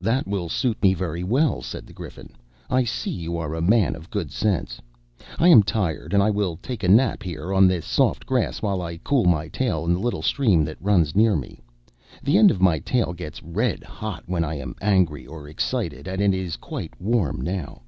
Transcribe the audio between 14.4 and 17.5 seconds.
I am angry or excited, and it is quite warm